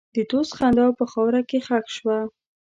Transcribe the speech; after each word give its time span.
د 0.15 0.17
دوست 0.31 0.51
خندا 0.57 0.85
په 0.99 1.05
خاوره 1.11 1.41
کې 1.49 1.59
ښخ 1.67 1.85
شوه. 1.97 2.17